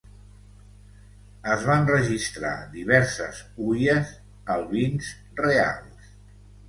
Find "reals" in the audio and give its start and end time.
5.43-6.11